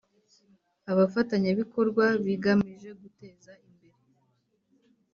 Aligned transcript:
abafatanyabikorwa 0.91 2.05
bigamije 2.25 2.89
guteza 3.01 3.51
imbere 3.67 3.99